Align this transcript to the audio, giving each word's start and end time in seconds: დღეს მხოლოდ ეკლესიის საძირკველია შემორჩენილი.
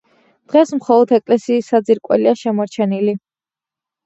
დღეს 0.53 0.71
მხოლოდ 0.77 1.13
ეკლესიის 1.17 1.69
საძირკველია 1.73 2.35
შემორჩენილი. 2.41 3.15